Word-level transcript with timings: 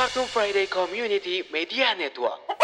Kartun 0.00 0.24
Friday 0.24 0.66
Community 0.66 1.44
Media 1.52 1.94
Network. 1.94 2.59